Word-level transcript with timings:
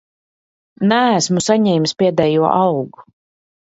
Neesmu 0.93 1.43
saņēmis 1.49 1.95
pēdējo 2.03 2.49
algu. 2.65 3.09